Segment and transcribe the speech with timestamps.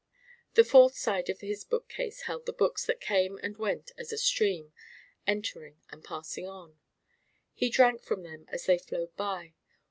[0.55, 4.17] The fourth side of his bookcase held the books that came and went as a
[4.17, 4.73] stream,
[5.27, 6.79] entering and passing on:
[7.53, 9.53] he drank from them as they flowed by.